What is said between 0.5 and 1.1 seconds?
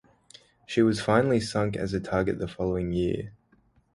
She was